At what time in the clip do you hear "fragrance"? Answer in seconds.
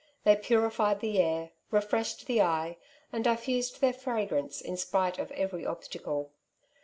3.93-4.59